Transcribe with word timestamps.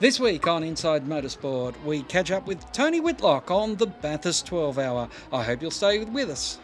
This 0.00 0.20
week 0.20 0.46
on 0.46 0.62
Inside 0.62 1.06
Motorsport, 1.06 1.74
we 1.82 2.04
catch 2.04 2.30
up 2.30 2.46
with 2.46 2.70
Tony 2.70 3.00
Whitlock 3.00 3.50
on 3.50 3.74
the 3.74 3.88
Bathurst 3.88 4.46
12 4.46 4.78
Hour. 4.78 5.08
I 5.32 5.42
hope 5.42 5.60
you'll 5.60 5.72
stay 5.72 6.04
with 6.04 6.30
us. 6.30 6.60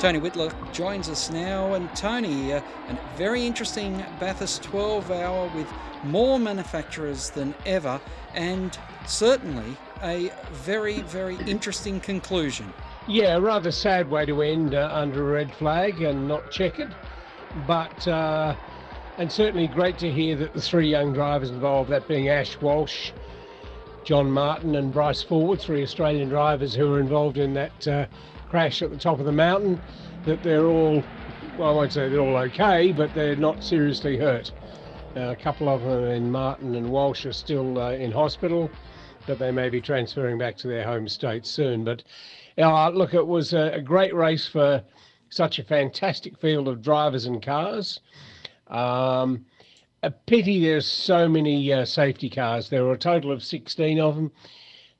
Tony 0.00 0.18
Whitlock 0.18 0.72
joins 0.72 1.10
us 1.10 1.30
now, 1.30 1.74
and 1.74 1.94
Tony, 1.94 2.54
uh, 2.54 2.62
a 2.88 2.98
very 3.18 3.46
interesting 3.46 4.02
Bathurst 4.18 4.62
12 4.62 5.10
Hour 5.10 5.50
with 5.54 5.68
more 6.04 6.38
manufacturers 6.38 7.28
than 7.28 7.54
ever, 7.66 8.00
and 8.32 8.78
certainly 9.06 9.76
a 10.02 10.32
very, 10.52 11.02
very 11.02 11.36
interesting 11.46 12.00
conclusion. 12.00 12.72
Yeah, 13.06 13.36
rather 13.36 13.70
sad 13.70 14.10
way 14.10 14.24
to 14.24 14.40
end 14.40 14.74
uh, 14.74 14.88
under 14.90 15.28
a 15.28 15.32
red 15.34 15.54
flag 15.54 16.00
and 16.00 16.26
not 16.26 16.50
checkered 16.50 16.94
but 17.66 18.06
uh, 18.08 18.54
and 19.18 19.30
certainly 19.30 19.66
great 19.66 19.98
to 19.98 20.10
hear 20.10 20.36
that 20.36 20.54
the 20.54 20.60
three 20.60 20.88
young 20.88 21.12
drivers 21.12 21.50
involved, 21.50 21.90
that 21.90 22.06
being 22.06 22.28
Ash 22.28 22.60
Walsh, 22.60 23.10
John 24.04 24.30
Martin, 24.30 24.76
and 24.76 24.92
Bryce 24.92 25.24
Fullwood, 25.24 25.60
three 25.60 25.82
Australian 25.82 26.28
drivers 26.28 26.74
who 26.74 26.88
were 26.88 27.00
involved 27.00 27.36
in 27.36 27.52
that 27.54 27.88
uh, 27.88 28.06
crash 28.48 28.80
at 28.80 28.90
the 28.90 28.96
top 28.96 29.18
of 29.18 29.26
the 29.26 29.32
mountain, 29.32 29.80
that 30.24 30.42
they're 30.42 30.66
all, 30.66 31.04
well, 31.56 31.70
I 31.70 31.72
won't 31.72 31.92
say 31.92 32.08
they're 32.08 32.20
all 32.20 32.36
okay, 32.36 32.92
but 32.92 33.12
they're 33.12 33.36
not 33.36 33.62
seriously 33.64 34.16
hurt. 34.16 34.52
Uh, 35.16 35.30
a 35.30 35.36
couple 35.36 35.68
of 35.68 35.82
them, 35.82 36.04
and 36.04 36.30
Martin 36.30 36.76
and 36.76 36.88
Walsh, 36.88 37.26
are 37.26 37.32
still 37.32 37.78
uh, 37.78 37.92
in 37.92 38.12
hospital, 38.12 38.70
but 39.26 39.38
they 39.38 39.50
may 39.50 39.68
be 39.68 39.80
transferring 39.80 40.38
back 40.38 40.56
to 40.58 40.68
their 40.68 40.84
home 40.84 41.08
states 41.08 41.50
soon. 41.50 41.82
But 41.82 42.04
uh, 42.56 42.90
look, 42.90 43.14
it 43.14 43.26
was 43.26 43.52
a, 43.52 43.72
a 43.72 43.80
great 43.80 44.14
race 44.14 44.46
for 44.46 44.82
such 45.30 45.58
a 45.58 45.64
fantastic 45.64 46.38
field 46.38 46.68
of 46.68 46.82
drivers 46.82 47.26
and 47.26 47.42
cars. 47.42 48.00
Um, 48.68 49.44
a 50.02 50.10
pity 50.10 50.60
there's 50.60 50.86
so 50.86 51.28
many 51.28 51.72
uh, 51.72 51.84
safety 51.84 52.30
cars. 52.30 52.68
There 52.68 52.84
were 52.84 52.92
a 52.92 52.98
total 52.98 53.32
of 53.32 53.42
16 53.42 53.98
of 54.00 54.14
them. 54.16 54.32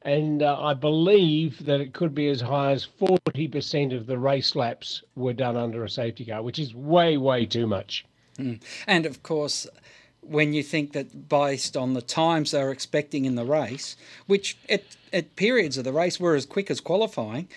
And 0.03 0.43
uh, 0.43 0.59
I 0.61 0.75
believe 0.75 1.65
that 1.67 1.81
it 1.81 1.93
could 1.93 2.15
be 2.15 2.29
as 2.29 2.41
high 2.41 2.73
as 2.73 2.87
40% 3.01 3.95
of 3.95 4.07
the 4.07 4.19
race 4.19 4.55
laps 4.55 5.03
were 5.17 5.33
done 5.33 5.57
under 5.57 5.85
a 5.85 5.91
safety 5.91 6.25
car, 6.25 6.43
which 6.43 6.59
is 6.59 6.75
way, 6.75 7.17
way 7.17 7.47
too 7.47 7.67
much. 7.67 8.05
Mm. 8.39 8.61
And 8.87 9.07
of 9.07 9.23
course, 9.23 9.67
when 10.21 10.53
you 10.53 10.63
think 10.63 10.93
that 10.93 11.29
based 11.29 11.77
on 11.77 11.95
the 11.95 12.03
times 12.03 12.51
they're 12.53 12.71
expecting 12.71 13.25
in 13.25 13.35
the 13.35 13.45
race, 13.45 13.97
which 14.27 14.57
at, 14.69 14.85
at 15.13 15.37
periods 15.37 15.77
of 15.77 15.85
the 15.85 15.93
race 15.93 16.21
were 16.21 16.35
as 16.35 16.47
quick 16.47 16.71
as 16.71 16.81
qualifying, 16.81 17.49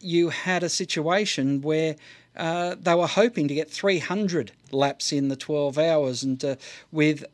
you 0.00 0.30
had 0.30 0.62
a 0.62 0.68
situation 0.68 1.62
where 1.62 1.96
uh, 2.36 2.76
they 2.80 2.94
were 2.94 3.06
hoping 3.06 3.48
to 3.48 3.54
get 3.54 3.70
300 3.70 4.52
laps 4.70 5.12
in 5.12 5.28
the 5.28 5.36
12 5.36 5.78
hours, 5.78 6.22
and 6.22 6.42
uh, 6.44 6.56
with 6.92 7.24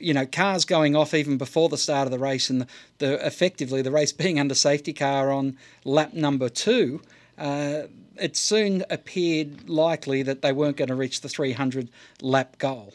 you 0.00 0.14
know 0.14 0.26
cars 0.26 0.64
going 0.64 0.94
off 0.94 1.12
even 1.12 1.36
before 1.36 1.68
the 1.68 1.76
start 1.76 2.06
of 2.06 2.10
the 2.10 2.18
race, 2.18 2.48
and 2.50 2.62
the, 2.62 2.66
the 2.98 3.26
effectively 3.26 3.82
the 3.82 3.90
race 3.90 4.12
being 4.24 4.40
under 4.40 4.54
safety 4.54 4.92
car 4.92 5.30
on 5.30 5.56
lap 5.84 6.14
number 6.14 6.48
two. 6.48 7.00
Uh, 7.36 7.82
it 8.20 8.36
soon 8.36 8.84
appeared 8.90 9.68
likely 9.68 10.24
that 10.24 10.42
they 10.42 10.52
weren't 10.52 10.76
going 10.76 10.88
to 10.88 10.94
reach 10.94 11.20
the 11.20 11.28
300 11.28 11.88
lap 12.20 12.58
goal. 12.58 12.92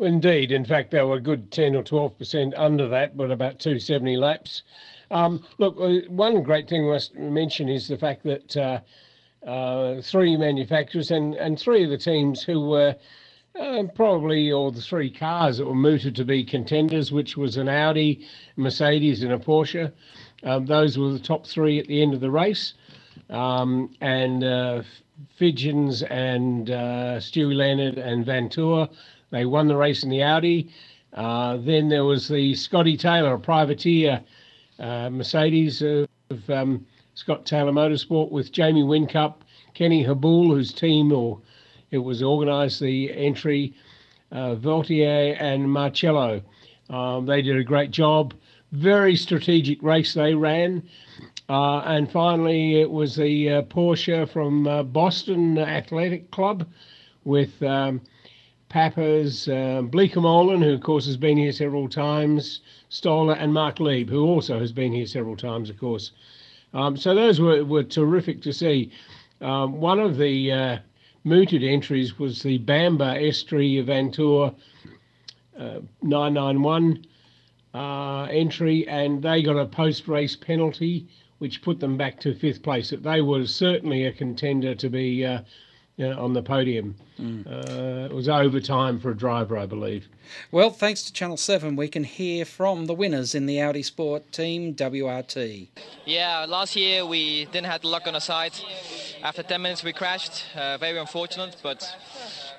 Indeed. 0.00 0.50
In 0.50 0.64
fact, 0.64 0.90
they 0.90 1.02
were 1.02 1.16
a 1.16 1.20
good 1.20 1.50
10 1.50 1.76
or 1.76 1.82
12% 1.82 2.52
under 2.56 2.88
that, 2.88 3.16
but 3.16 3.30
about 3.30 3.60
270 3.60 4.16
laps. 4.16 4.62
Um, 5.10 5.44
look, 5.58 5.76
uh, 5.80 6.08
one 6.08 6.42
great 6.42 6.68
thing 6.68 6.84
we 6.84 6.90
must 6.90 7.14
mention 7.14 7.68
is 7.68 7.86
the 7.86 7.96
fact 7.96 8.24
that 8.24 8.56
uh, 8.56 8.80
uh, 9.46 10.00
three 10.02 10.36
manufacturers 10.36 11.10
and, 11.10 11.34
and 11.34 11.58
three 11.58 11.84
of 11.84 11.90
the 11.90 11.98
teams 11.98 12.42
who 12.42 12.60
were 12.68 12.96
uh, 13.60 13.84
probably, 13.94 14.50
or 14.50 14.72
the 14.72 14.80
three 14.80 15.10
cars 15.10 15.58
that 15.58 15.66
were 15.66 15.74
mooted 15.74 16.16
to 16.16 16.24
be 16.24 16.42
contenders, 16.42 17.12
which 17.12 17.36
was 17.36 17.56
an 17.56 17.68
Audi, 17.68 18.26
Mercedes, 18.56 19.22
and 19.22 19.32
a 19.32 19.38
Porsche. 19.38 19.92
Um, 20.42 20.66
those 20.66 20.98
were 20.98 21.12
the 21.12 21.20
top 21.20 21.46
three 21.46 21.78
at 21.78 21.86
the 21.86 22.02
end 22.02 22.14
of 22.14 22.20
the 22.20 22.30
race. 22.30 22.74
Um, 23.30 23.94
and 24.00 24.42
uh, 24.42 24.82
Frijns 25.38 26.02
and 26.10 26.70
uh, 26.70 27.20
Stewie 27.20 27.54
Leonard 27.54 27.96
and 27.96 28.26
Vanthoor, 28.26 28.88
they 29.34 29.44
won 29.44 29.66
the 29.66 29.76
race 29.76 30.04
in 30.04 30.10
the 30.10 30.22
Audi. 30.22 30.70
Uh, 31.12 31.56
then 31.56 31.88
there 31.88 32.04
was 32.04 32.28
the 32.28 32.54
Scotty 32.54 32.96
Taylor, 32.96 33.34
a 33.34 33.38
privateer 33.38 34.22
uh, 34.78 35.10
Mercedes 35.10 35.82
of 35.82 36.08
um, 36.48 36.86
Scott 37.14 37.44
Taylor 37.44 37.72
Motorsport 37.72 38.30
with 38.30 38.52
Jamie 38.52 38.84
Whincup, 38.84 39.38
Kenny 39.74 40.04
Habul, 40.04 40.54
whose 40.54 40.72
team 40.72 41.10
or 41.10 41.40
it 41.90 41.98
was 41.98 42.22
organised 42.22 42.78
the 42.78 43.12
entry, 43.12 43.74
uh, 44.30 44.54
Vautier 44.54 45.36
and 45.40 45.66
Marciello. 45.66 46.40
Um, 46.88 47.26
they 47.26 47.42
did 47.42 47.56
a 47.56 47.64
great 47.64 47.90
job. 47.90 48.34
Very 48.70 49.16
strategic 49.16 49.82
race 49.82 50.14
they 50.14 50.34
ran. 50.34 50.88
Uh, 51.48 51.78
and 51.80 52.08
finally, 52.08 52.80
it 52.80 52.90
was 52.90 53.16
the 53.16 53.50
uh, 53.50 53.62
Porsche 53.62 54.28
from 54.28 54.68
uh, 54.68 54.84
Boston 54.84 55.58
Athletic 55.58 56.30
Club 56.30 56.68
with 57.24 57.60
um, 57.64 58.00
Pappas, 58.74 59.46
uh, 59.46 59.82
Bleekemolen, 59.84 60.60
who 60.60 60.72
of 60.72 60.80
course 60.80 61.06
has 61.06 61.16
been 61.16 61.38
here 61.38 61.52
several 61.52 61.88
times, 61.88 62.60
Stoller, 62.88 63.34
and 63.34 63.54
Marc 63.54 63.78
Lieb, 63.78 64.10
who 64.10 64.24
also 64.24 64.58
has 64.58 64.72
been 64.72 64.92
here 64.92 65.06
several 65.06 65.36
times, 65.36 65.70
of 65.70 65.78
course. 65.78 66.10
Um, 66.72 66.96
so 66.96 67.14
those 67.14 67.40
were, 67.40 67.64
were 67.64 67.84
terrific 67.84 68.42
to 68.42 68.52
see. 68.52 68.90
Um, 69.40 69.80
one 69.80 70.00
of 70.00 70.16
the 70.16 70.50
uh, 70.50 70.78
mooted 71.22 71.62
entries 71.62 72.18
was 72.18 72.42
the 72.42 72.58
Bamber 72.58 73.14
Estre 73.14 73.84
Vanthoor 73.84 74.52
uh, 75.56 75.78
991 76.02 77.06
uh, 77.74 78.22
entry, 78.24 78.88
and 78.88 79.22
they 79.22 79.40
got 79.44 79.56
a 79.56 79.66
post 79.66 80.08
race 80.08 80.34
penalty, 80.34 81.06
which 81.38 81.62
put 81.62 81.78
them 81.78 81.96
back 81.96 82.18
to 82.18 82.34
fifth 82.34 82.64
place. 82.64 82.92
They 82.98 83.20
were 83.20 83.46
certainly 83.46 84.06
a 84.06 84.12
contender 84.12 84.74
to 84.74 84.90
be 84.90 85.24
uh, 85.98 86.08
on 86.20 86.32
the 86.32 86.42
podium. 86.42 86.96
Mm. 87.20 87.46
Uh, 87.46 88.06
it 88.06 88.12
was 88.12 88.28
overtime 88.28 88.98
for 88.98 89.10
a 89.10 89.16
driver, 89.16 89.56
I 89.56 89.66
believe. 89.66 90.08
Well, 90.50 90.70
thanks 90.70 91.02
to 91.04 91.12
Channel 91.12 91.36
7, 91.36 91.76
we 91.76 91.88
can 91.88 92.04
hear 92.04 92.44
from 92.44 92.86
the 92.86 92.94
winners 92.94 93.34
in 93.34 93.46
the 93.46 93.60
Audi 93.60 93.82
Sport 93.82 94.32
team, 94.32 94.74
WRT. 94.74 95.68
Yeah, 96.06 96.46
last 96.48 96.76
year 96.76 97.06
we 97.06 97.44
didn't 97.46 97.66
have 97.66 97.82
the 97.82 97.88
luck 97.88 98.06
on 98.06 98.14
our 98.14 98.20
side. 98.20 98.52
After 99.22 99.42
10 99.42 99.62
minutes 99.62 99.84
we 99.84 99.92
crashed, 99.92 100.44
uh, 100.56 100.78
very 100.78 100.98
unfortunate, 100.98 101.56
but 101.62 101.86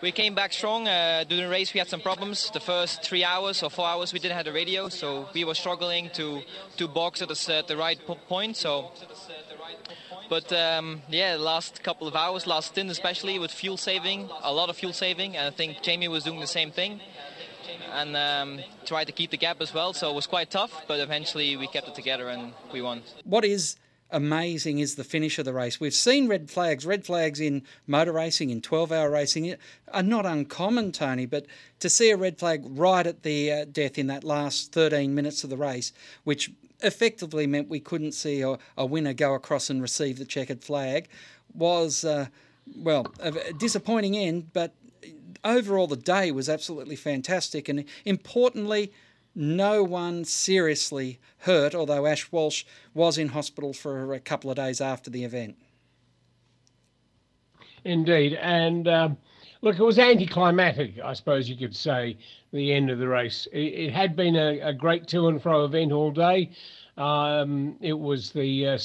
we 0.02 0.12
came 0.12 0.36
back 0.36 0.54
strong. 0.54 0.88
Uh, 0.88 1.24
during 1.28 1.44
the 1.46 1.50
race 1.50 1.74
we 1.74 1.80
had 1.80 1.90
some 1.90 2.02
problems. 2.02 2.50
The 2.52 2.60
first 2.60 3.04
three 3.04 3.24
hours 3.24 3.64
or 3.64 3.70
four 3.70 3.88
hours 3.88 4.14
we 4.14 4.20
didn't 4.20 4.38
have 4.38 4.46
the 4.46 4.54
radio, 4.54 4.90
so 4.90 5.28
we 5.34 5.44
were 5.44 5.56
struggling 5.56 6.10
to, 6.14 6.42
to 6.78 6.88
box 6.88 7.22
at 7.22 7.30
the, 7.30 7.56
at 7.56 7.68
the 7.68 7.78
right 7.78 8.00
point. 8.28 8.58
So 8.58 8.92
but 10.30 10.52
um, 10.54 11.02
yeah, 11.10 11.38
the 11.38 11.44
last 11.44 11.84
couple 11.84 12.08
of 12.08 12.16
hours, 12.16 12.48
last 12.48 12.70
stint 12.70 12.90
especially 12.90 13.40
with 13.40 13.52
fuel 13.52 13.78
saving, 13.78 14.30
a 14.44 14.54
lot 14.54 14.70
of 14.70 14.78
fuel 14.78 14.94
saving, 14.94 15.38
and 15.38 15.48
I 15.48 15.52
think 15.52 15.82
Jamie 15.82 16.08
was 16.08 16.24
doing 16.24 16.40
the 16.40 16.48
same 16.48 16.72
thing 16.72 17.02
and 17.94 18.16
um, 18.16 18.60
tried 18.86 19.06
to 19.06 19.12
keep 19.12 19.32
the 19.32 19.38
gap 19.38 19.62
as 19.62 19.74
well. 19.74 19.94
So 19.94 20.10
it 20.10 20.16
was 20.16 20.28
quite 20.28 20.52
tough, 20.52 20.84
but 20.88 21.00
eventually 21.00 21.56
we 21.56 21.68
kept 21.68 21.88
it 21.88 21.96
together 21.96 22.30
and 22.30 22.54
we 22.72 22.82
won. 22.82 23.04
What 23.24 23.46
is 23.46 23.78
amazing 24.12 24.80
is 24.80 24.96
the 24.96 25.04
finish 25.04 25.40
of 25.40 25.46
the 25.46 25.54
race. 25.54 25.80
We've 25.80 25.94
seen 25.94 26.28
red 26.28 26.50
flags. 26.50 26.86
Red 26.86 27.06
flags 27.06 27.40
in 27.40 27.64
motor 27.88 28.12
racing, 28.12 28.50
in 28.50 28.62
12 28.62 28.92
hour 28.92 29.10
racing, 29.10 29.56
are 29.92 30.04
not 30.04 30.26
uncommon, 30.26 30.92
Tony, 30.92 31.26
but 31.26 31.46
to 31.80 31.90
see 31.90 32.12
a 32.12 32.18
red 32.18 32.38
flag 32.38 32.64
right 32.66 33.06
at 33.06 33.24
the 33.24 33.52
uh, 33.52 33.66
death 33.66 33.98
in 33.98 34.08
that 34.08 34.24
last 34.24 34.72
13 34.72 35.14
minutes 35.16 35.44
of 35.44 35.50
the 35.50 35.58
race, 35.58 35.92
which 36.24 36.52
effectively 36.82 37.48
meant 37.48 37.70
we 37.70 37.80
couldn't 37.80 38.14
see 38.14 38.42
a, 38.42 38.58
a 38.78 38.86
winner 38.86 39.14
go 39.14 39.34
across 39.34 39.70
and 39.70 39.82
receive 39.82 40.18
the 40.18 40.26
checkered 40.26 40.64
flag, 40.64 41.08
was, 41.54 42.04
uh, 42.04 42.28
well, 42.76 43.08
a 43.20 43.54
disappointing 43.54 44.16
end, 44.18 44.52
but 44.54 44.74
overall 45.44 45.88
the 45.88 45.96
day 45.96 46.32
was 46.32 46.50
absolutely 46.50 46.96
fantastic. 46.96 47.70
And 47.70 47.86
importantly, 48.04 48.92
no 49.36 49.84
one 49.84 50.24
seriously 50.26 51.20
hurt, 51.40 51.76
although 51.76 52.06
Ash 52.06 52.32
Walsh 52.32 52.64
was 52.94 53.18
in 53.18 53.30
hospital 53.30 53.74
for 53.74 54.14
a 54.14 54.20
couple 54.20 54.50
of 54.50 54.56
days 54.56 54.80
after 54.80 55.10
the 55.10 55.24
event. 55.24 55.58
Indeed. 57.84 58.34
And 58.34 58.88
um, 58.88 59.18
look, 59.66 59.80
it 59.80 59.84
was 59.84 59.98
anticlimactic, 59.98 61.00
I 61.04 61.14
suppose 61.14 61.50
you 61.50 61.58
could 61.58 61.76
say, 61.76 62.18
the 62.54 62.72
end 62.72 62.92
of 62.92 63.00
the 63.00 63.08
race. 63.08 63.48
It, 63.52 63.88
it 63.88 63.92
had 63.92 64.16
been 64.16 64.36
a, 64.36 64.60
a, 64.60 64.72
great 64.72 65.08
to 65.08 65.28
and 65.28 65.42
fro 65.42 65.66
event 65.66 65.92
all 65.92 66.12
day. 66.12 66.52
Um, 66.98 67.76
it 67.82 67.98
was 67.98 68.32
the 68.32 68.68
uh, 68.68 68.78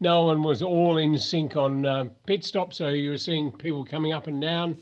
no 0.00 0.26
one 0.26 0.42
was 0.42 0.62
all 0.62 0.98
in 0.98 1.18
sync 1.18 1.56
on 1.56 1.86
uh, 1.86 2.04
pit 2.26 2.44
stop, 2.44 2.74
so 2.74 2.90
you 2.90 3.10
were 3.10 3.18
seeing 3.18 3.50
people 3.50 3.84
coming 3.84 4.12
up 4.12 4.28
and 4.28 4.40
down, 4.40 4.76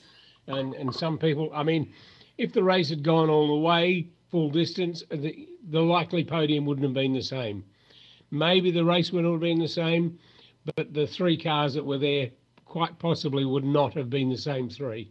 and 0.48 0.74
and 0.74 0.92
some 0.94 1.16
people. 1.16 1.50
I 1.54 1.62
mean, 1.62 1.94
if 2.36 2.52
the 2.52 2.64
race 2.64 2.90
had 2.90 3.04
gone 3.04 3.30
all 3.30 3.46
the 3.46 3.66
way, 3.66 4.08
full 4.30 4.50
distance, 4.50 5.04
the, 5.10 5.48
the 5.70 5.80
likely 5.80 6.24
podium 6.24 6.66
wouldn't 6.66 6.84
have 6.84 6.94
been 6.94 7.14
the 7.14 7.22
same. 7.22 7.64
Maybe 8.32 8.70
the 8.70 8.84
race 8.84 9.12
would 9.12 9.24
have 9.24 9.40
been 9.40 9.60
the 9.60 9.68
same, 9.68 10.18
but 10.74 10.92
the 10.92 11.06
three 11.06 11.38
cars 11.38 11.72
that 11.74 11.86
were 11.86 11.98
there 11.98 12.30
quite 12.72 12.98
possibly 12.98 13.44
would 13.44 13.64
not 13.64 13.92
have 13.92 14.08
been 14.08 14.30
the 14.30 14.36
same 14.38 14.70
three. 14.70 15.10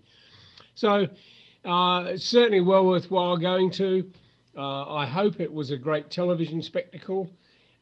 So 0.73 1.07
uh, 1.63 2.17
certainly 2.17 2.59
well 2.59 2.87
worthwhile 2.87 3.37
going 3.37 3.69
to. 3.73 4.09
Uh, 4.57 4.91
I 4.91 5.05
hope 5.05 5.39
it 5.39 5.53
was 5.53 5.69
a 5.69 5.77
great 5.77 6.09
television 6.09 6.63
spectacle. 6.63 7.29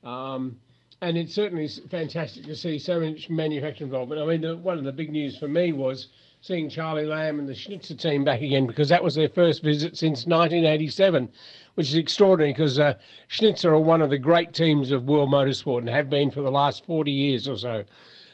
Um, 0.03 0.57
and 1.01 1.17
it 1.17 1.29
certainly 1.29 1.63
is 1.63 1.79
fantastic 1.89 2.43
to 2.43 2.57
see 2.57 2.77
so 2.77 2.99
much 2.99 3.29
manufacturing 3.29 3.87
involvement. 3.87 4.21
I 4.21 4.25
mean, 4.25 4.41
the, 4.41 4.57
one 4.57 4.77
of 4.77 4.83
the 4.83 4.91
big 4.91 5.11
news 5.11 5.37
for 5.37 5.47
me 5.47 5.71
was 5.71 6.07
seeing 6.41 6.69
Charly 6.69 7.05
Lamm 7.05 7.39
and 7.39 7.47
the 7.47 7.55
Schnitzer 7.55 7.95
team 7.95 8.25
back 8.25 8.41
again 8.41 8.67
because 8.67 8.89
that 8.89 9.01
was 9.01 9.15
their 9.15 9.29
first 9.29 9.63
visit 9.63 9.95
since 9.95 10.25
1987, 10.25 11.29
which 11.75 11.87
is 11.87 11.95
extraordinary 11.95 12.51
because 12.51 12.79
uh, 12.79 12.95
Schnitzer 13.29 13.73
are 13.73 13.79
one 13.79 14.01
of 14.01 14.09
the 14.09 14.17
great 14.17 14.53
teams 14.53 14.91
of 14.91 15.05
world 15.05 15.29
motorsport 15.29 15.79
and 15.79 15.89
have 15.89 16.09
been 16.09 16.31
for 16.31 16.41
the 16.41 16.51
last 16.51 16.85
40 16.85 17.11
years 17.11 17.47
or 17.47 17.57
so. 17.57 17.85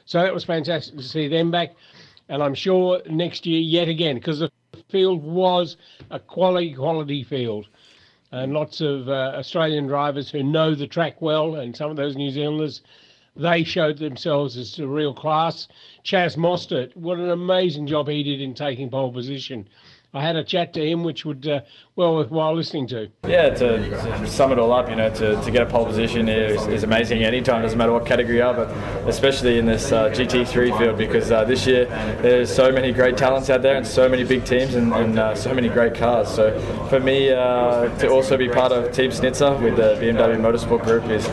So 0.06 0.22
that 0.22 0.34
was 0.34 0.44
fantastic 0.44 0.98
to 0.98 1.04
see 1.04 1.28
them 1.28 1.52
back. 1.52 1.76
And 2.30 2.42
I'm 2.42 2.56
sure 2.56 3.02
next 3.10 3.46
year, 3.46 3.60
yet 3.60 3.88
again, 3.88 4.16
because 4.16 4.40
the 4.40 4.52
field 4.90 5.24
was 5.24 5.78
a 6.10 6.20
quality, 6.20 6.74
quality 6.74 7.24
field 7.24 7.68
and 8.32 8.54
lots 8.54 8.82
of 8.82 9.08
uh, 9.08 9.34
Australian 9.36 9.88
drivers 9.88 10.30
who 10.30 10.44
know 10.44 10.76
the 10.76 10.88
track 10.88 11.22
well, 11.22 11.56
and 11.56 11.76
some 11.76 11.90
of 11.90 11.96
those 11.96 12.16
New 12.18 12.32
Zealanders, 12.32 12.82
they 13.36 13.64
showed 13.64 13.98
themselves 13.98 14.58
as 14.58 14.78
a 14.80 14.88
real 14.88 15.14
class. 15.14 15.68
Chaz 16.04 16.36
Mostert, 16.36 16.96
what 16.98 17.18
an 17.18 17.30
amazing 17.30 17.88
job 17.88 18.10
he 18.10 18.24
did 18.24 18.42
in 18.42 18.54
taking 18.54 18.90
pole 18.90 19.12
position. 19.12 19.68
I 20.16 20.22
had 20.22 20.38
a 20.38 20.46
chat 20.46 20.72
to 20.76 20.90
him, 20.90 21.04
which 21.04 21.26
would 21.26 21.46
uh, 21.46 21.60
well 21.98 22.16
worthwhile 22.16 22.56
listening 22.56 22.88
to. 22.88 23.10
Yeah, 23.28 23.50
to, 23.50 23.90
to, 23.90 24.28
sum 24.28 24.54
it 24.54 24.60
all 24.60 24.72
up, 24.72 24.90
you 24.90 24.96
know, 24.96 25.10
to, 25.10 25.42
to 25.42 25.52
get 25.52 25.62
a 25.62 25.66
pole 25.66 25.86
position 25.86 26.30
is, 26.30 26.66
is 26.68 26.84
amazing 26.84 27.24
anytime, 27.24 27.62
doesn't 27.62 27.78
matter 27.78 27.92
what 27.92 28.06
category 28.06 28.38
you 28.38 28.44
are, 28.44 28.54
but 28.54 28.70
especially 29.10 29.58
in 29.58 29.66
this 29.66 29.92
uh, 29.92 30.10
GT3 30.10 30.78
field 30.78 30.98
because 30.98 31.32
uh, 31.32 31.44
this 31.44 31.68
year 31.68 31.86
there's 32.22 32.54
so 32.54 32.72
many 32.72 32.94
great 32.94 33.18
talents 33.18 33.50
out 33.50 33.62
there 33.62 33.76
and 33.76 33.86
so 33.86 34.08
many 34.08 34.24
big 34.24 34.46
teams 34.46 34.76
and, 34.76 34.94
and 34.94 35.20
uh, 35.20 35.36
so 35.36 35.54
many 35.54 35.68
great 35.68 35.96
cars. 35.96 36.34
So 36.34 36.58
for 36.90 37.02
me 37.02 37.32
uh, 37.32 37.90
to 38.00 38.10
also 38.10 38.38
be 38.38 38.48
part 38.48 38.72
of 38.72 38.94
Team 38.94 39.12
Schnitzer 39.12 39.54
with 39.58 39.76
the 39.76 39.96
BMW 40.02 40.38
Motorsport 40.38 40.84
Group 40.84 41.10
is 41.10 41.28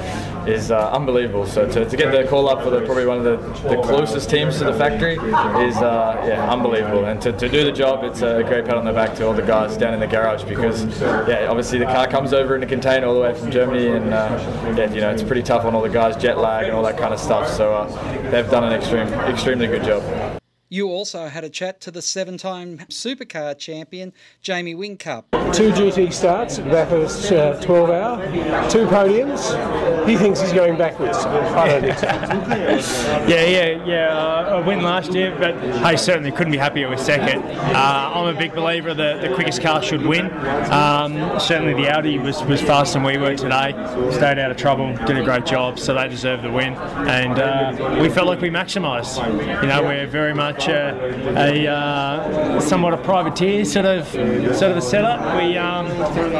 is 0.44 0.72
uh, 0.72 0.90
unbelievable. 0.90 1.46
So 1.46 1.70
to, 1.70 1.88
to 1.88 1.96
get 1.96 2.10
the 2.10 2.28
call 2.28 2.48
up 2.48 2.64
for 2.64 2.70
the, 2.70 2.80
probably 2.84 3.06
one 3.06 3.18
of 3.18 3.22
the, 3.22 3.36
the 3.68 3.80
closest 3.80 4.28
teams 4.28 4.58
to 4.58 4.64
the 4.64 4.72
factory 4.72 5.14
is 5.14 5.76
yeah 5.76 6.48
unbelievable. 6.50 7.04
And 7.04 7.20
to, 7.22 7.30
to 7.30 7.48
do 7.48 7.64
the 7.64 7.70
job, 7.70 8.02
it's 8.02 8.22
a 8.22 8.42
great 8.42 8.64
on 8.76 8.84
the 8.84 8.92
back 8.92 9.14
to 9.16 9.26
all 9.26 9.32
the 9.32 9.42
guys 9.42 9.76
down 9.76 9.94
in 9.94 10.00
the 10.00 10.06
garage 10.06 10.44
because 10.44 10.84
yeah, 11.00 11.46
obviously 11.48 11.78
the 11.78 11.84
car 11.84 12.06
comes 12.06 12.32
over 12.32 12.56
in 12.56 12.62
a 12.62 12.66
container 12.66 13.06
all 13.06 13.14
the 13.14 13.20
way 13.20 13.34
from 13.34 13.50
Germany, 13.50 13.88
and 13.88 14.12
uh, 14.12 14.74
yeah, 14.76 14.92
you 14.92 15.00
know 15.00 15.10
it's 15.10 15.22
pretty 15.22 15.42
tough 15.42 15.64
on 15.64 15.74
all 15.74 15.82
the 15.82 15.88
guys, 15.88 16.16
jet 16.16 16.38
lag 16.38 16.64
and 16.64 16.74
all 16.74 16.82
that 16.82 16.98
kind 16.98 17.14
of 17.14 17.20
stuff. 17.20 17.48
So 17.48 17.74
uh, 17.74 18.30
they've 18.30 18.50
done 18.50 18.64
an 18.64 18.72
extreme, 18.72 19.08
extremely 19.08 19.66
good 19.66 19.84
job. 19.84 20.41
You 20.72 20.88
also 20.88 21.26
had 21.26 21.44
a 21.44 21.50
chat 21.50 21.82
to 21.82 21.90
the 21.90 22.00
seven 22.00 22.38
time 22.38 22.78
supercar 22.88 23.58
champion, 23.58 24.14
Jamie 24.40 24.74
Whincup. 24.74 25.24
Two 25.52 25.70
GT 25.70 26.10
starts 26.10 26.58
at 26.58 26.64
Bathurst 26.64 27.30
uh, 27.30 27.60
12 27.60 27.90
hour, 27.90 28.70
two 28.70 28.86
podiums. 28.86 30.08
He 30.08 30.16
thinks 30.16 30.40
he's 30.40 30.54
going 30.54 30.78
backwards. 30.78 31.18
I 31.18 31.68
don't 31.68 31.82
think 31.82 31.98
so. 31.98 32.06
yeah, 33.28 33.44
yeah, 33.44 33.84
yeah. 33.84 34.16
Uh, 34.16 34.60
a 34.62 34.66
win 34.66 34.82
last 34.82 35.12
year, 35.12 35.36
but 35.38 35.54
I 35.84 35.94
certainly 35.94 36.32
couldn't 36.32 36.52
be 36.52 36.58
happier 36.58 36.88
with 36.88 37.00
second. 37.00 37.42
Uh, 37.42 38.12
I'm 38.14 38.34
a 38.34 38.38
big 38.38 38.54
believer 38.54 38.94
that 38.94 39.20
the 39.20 39.34
quickest 39.34 39.60
car 39.60 39.82
should 39.82 40.06
win. 40.06 40.32
Um, 40.72 41.38
certainly 41.38 41.74
the 41.74 41.90
Audi 41.90 42.18
was, 42.18 42.42
was 42.44 42.62
faster 42.62 42.98
than 42.98 43.06
we 43.06 43.18
were 43.18 43.36
today. 43.36 43.72
Stayed 44.10 44.38
out 44.38 44.50
of 44.50 44.56
trouble, 44.56 44.96
did 45.04 45.18
a 45.18 45.22
great 45.22 45.44
job, 45.44 45.78
so 45.78 45.92
they 45.92 46.08
deserve 46.08 46.40
the 46.40 46.50
win. 46.50 46.72
And 46.72 47.38
uh, 47.38 47.98
we 48.00 48.08
felt 48.08 48.26
like 48.26 48.40
we 48.40 48.48
maximised. 48.48 49.22
You 49.60 49.68
know, 49.68 49.82
we're 49.82 50.06
very 50.06 50.32
much 50.32 50.61
a, 50.68 51.66
a 51.66 51.70
uh, 51.70 52.60
somewhat 52.60 52.94
a 52.94 52.98
privateer 52.98 53.64
sort 53.64 53.86
of 53.86 54.06
sort 54.08 54.70
of 54.70 54.76
a 54.76 54.82
setup. 54.82 55.36
We 55.36 55.56
um, 55.56 55.88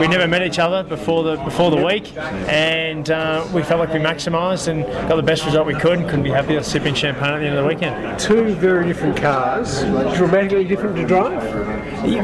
we 0.01 0.09
never 0.09 0.27
met 0.29 0.43
each 0.43 0.59
other 0.59 0.83
before 0.83 1.23
the 1.25 1.37
before 1.43 1.71
the 1.71 1.83
week, 1.83 2.17
and 2.17 3.11
uh, 3.11 3.47
we 3.53 3.63
felt 3.63 3.81
like 3.81 3.93
we 3.93 3.99
maximised 3.99 4.69
and 4.69 4.85
got 5.09 5.17
the 5.17 5.23
best 5.23 5.45
result 5.45 5.67
we 5.67 5.75
could. 5.75 5.99
and 5.99 6.05
Couldn't 6.09 6.25
be 6.25 6.31
happier 6.31 6.63
sipping 6.63 6.95
champagne 6.95 7.35
at 7.35 7.39
the 7.41 7.47
end 7.47 7.57
of 7.57 7.65
the 7.65 7.69
weekend. 7.69 8.19
Two 8.19 8.55
very 8.55 8.87
different 8.87 9.17
cars, 9.17 9.81
dramatically 10.17 10.65
different 10.65 10.97
to 10.97 11.07
drive. 11.07 11.43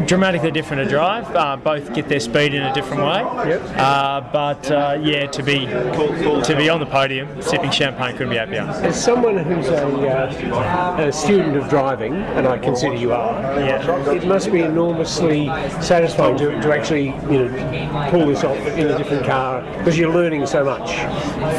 Dramatically 0.07 0.51
different 0.51 0.85
to 0.85 0.89
drive. 0.89 1.35
Uh, 1.35 1.57
both 1.57 1.93
get 1.95 2.09
their 2.09 2.21
speed 2.21 2.55
in 2.55 2.63
a 2.63 2.73
different 2.75 3.03
way. 3.03 3.51
Yep. 3.51 3.63
Uh, 3.77 4.21
but 4.33 4.71
uh, 4.71 4.99
yeah, 5.03 5.27
to 5.27 5.43
be 5.43 5.67
to 5.67 6.55
be 6.57 6.69
on 6.69 6.81
the 6.81 6.87
podium 6.87 7.41
sipping 7.43 7.71
champagne 7.71 8.13
couldn't 8.13 8.31
be 8.31 8.37
happier. 8.37 8.63
As 8.63 9.03
someone 9.03 9.37
who's 9.39 9.69
a, 9.69 9.87
uh, 10.09 10.97
a 11.01 11.13
student 11.13 11.57
of 11.57 11.69
driving 11.69 11.89
driving, 11.89 12.15
and 12.37 12.47
I 12.47 12.59
consider 12.59 12.95
you 12.95 13.13
are, 13.13 13.41
yeah. 13.61 14.11
it 14.11 14.27
must 14.27 14.51
be 14.53 14.61
enormously 14.61 15.47
satisfying 15.81 16.37
to, 16.39 16.61
to 16.61 16.73
actually 16.73 17.07
you 17.33 17.45
know 17.45 18.09
pull 18.11 18.27
this 18.27 18.45
off 18.45 18.57
in 18.57 18.89
a 18.89 18.99
different 18.99 19.25
car 19.25 19.63
because 19.79 19.97
you're 19.97 20.13
learning 20.13 20.47
so 20.47 20.65
much. 20.65 20.91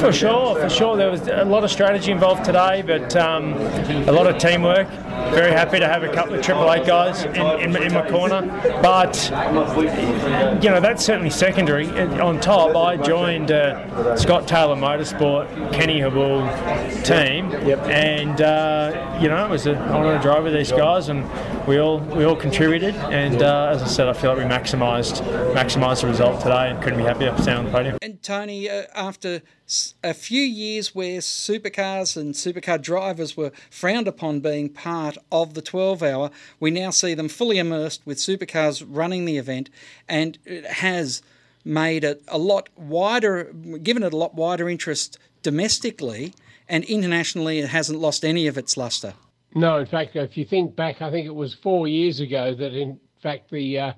For 0.01 0.11
sure, 0.11 0.59
for 0.59 0.69
sure. 0.69 0.97
There 0.97 1.09
was 1.09 1.27
a 1.27 1.45
lot 1.45 1.63
of 1.63 1.71
strategy 1.71 2.11
involved 2.11 2.45
today, 2.45 2.83
but 2.85 3.15
um, 3.15 3.53
a 4.07 4.11
lot 4.11 4.27
of 4.27 4.37
teamwork 4.37 4.87
very 5.31 5.51
happy 5.51 5.79
to 5.79 5.87
have 5.87 6.03
a 6.03 6.11
couple 6.11 6.33
of 6.33 6.41
Triple 6.41 6.71
Eight 6.71 6.87
guys 6.87 7.23
in, 7.23 7.35
in, 7.35 7.83
in, 7.83 7.93
my 7.93 8.08
corner. 8.09 8.41
But, 8.81 9.29
you 10.63 10.69
know, 10.69 10.79
that's 10.79 11.05
certainly 11.05 11.29
secondary. 11.29 11.87
On 12.19 12.39
top, 12.39 12.75
I 12.75 12.97
joined 12.97 13.51
uh, 13.51 14.15
Scott 14.17 14.47
Taylor 14.47 14.75
Motorsport, 14.75 15.73
Kenny 15.73 15.99
Habul 15.99 16.45
team. 17.03 17.51
Yep. 17.67 17.79
And, 17.87 18.41
uh, 18.41 19.19
you 19.21 19.29
know, 19.29 19.45
it 19.45 19.49
was 19.49 19.65
an 19.65 19.77
honour 19.77 20.17
to 20.17 20.21
drive 20.21 20.43
with 20.43 20.53
these 20.53 20.71
guys, 20.71 21.09
and 21.09 21.25
we 21.67 21.79
all 21.79 21.99
we 21.99 22.25
all 22.25 22.35
contributed. 22.35 22.95
And 22.95 23.41
uh, 23.41 23.71
as 23.73 23.81
I 23.81 23.87
said, 23.87 24.07
I 24.07 24.13
feel 24.13 24.33
like 24.33 24.43
we 24.43 24.49
maximised 24.49 25.21
maximised 25.53 26.01
the 26.01 26.07
result 26.07 26.41
today 26.41 26.69
and 26.69 26.81
couldn't 26.81 26.99
be 26.99 27.05
happier 27.05 27.35
to 27.35 27.41
stay 27.41 27.53
on 27.53 27.65
the 27.65 27.71
podium. 27.71 27.97
And, 28.01 28.21
Tony, 28.21 28.69
uh, 28.69 28.83
after 28.95 29.41
a 30.03 30.13
few 30.13 30.41
years 30.41 30.95
where 30.95 31.19
supercars 31.19 32.17
and 32.17 32.33
supercar 32.33 32.81
drivers 32.81 33.37
were 33.37 33.51
frowned 33.69 34.07
upon 34.07 34.39
being 34.39 34.69
part 34.69 35.17
of 35.31 35.53
the 35.53 35.61
12 35.61 36.01
hour, 36.01 36.31
we 36.59 36.71
now 36.71 36.89
see 36.89 37.13
them 37.13 37.29
fully 37.29 37.57
immersed 37.57 38.01
with 38.05 38.17
supercars 38.17 38.83
running 38.87 39.25
the 39.25 39.37
event, 39.37 39.69
and 40.07 40.37
it 40.45 40.65
has 40.65 41.21
made 41.63 42.03
it 42.03 42.23
a 42.27 42.37
lot 42.37 42.69
wider, 42.75 43.51
given 43.83 44.03
it 44.03 44.13
a 44.13 44.17
lot 44.17 44.33
wider 44.33 44.67
interest 44.69 45.19
domestically, 45.43 46.33
and 46.67 46.83
internationally, 46.85 47.59
it 47.59 47.69
hasn't 47.69 47.99
lost 47.99 48.25
any 48.25 48.47
of 48.47 48.57
its 48.57 48.77
luster. 48.77 49.13
No, 49.55 49.77
in 49.77 49.85
fact, 49.87 50.15
if 50.15 50.37
you 50.37 50.45
think 50.45 50.75
back, 50.75 51.01
I 51.01 51.09
think 51.09 51.25
it 51.25 51.35
was 51.35 51.53
four 51.53 51.87
years 51.87 52.19
ago 52.19 52.53
that, 52.53 52.73
in 52.73 52.99
fact, 53.21 53.49
the 53.49 53.79
uh, 53.79 53.93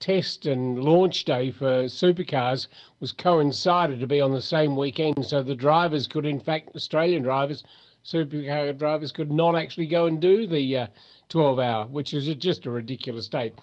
test 0.00 0.46
and 0.46 0.78
launch 0.78 1.24
day 1.24 1.50
for 1.50 1.84
supercars 1.84 2.68
was 3.00 3.10
coincided 3.10 3.98
to 3.98 4.06
be 4.06 4.20
on 4.20 4.32
the 4.32 4.40
same 4.40 4.76
weekend, 4.76 5.26
so 5.26 5.42
the 5.42 5.56
drivers 5.56 6.06
could, 6.06 6.24
in 6.24 6.38
fact, 6.38 6.70
Australian 6.76 7.22
drivers, 7.22 7.64
supercar 8.04 8.76
drivers, 8.78 9.10
could 9.10 9.32
not 9.32 9.56
actually 9.56 9.86
go 9.86 10.06
and 10.06 10.20
do 10.20 10.46
the 10.46 10.76
uh, 10.76 10.86
12 11.28 11.58
hour, 11.58 11.86
which 11.86 12.14
is 12.14 12.32
just 12.36 12.66
a 12.66 12.70
ridiculous 12.70 13.26
state. 13.26 13.54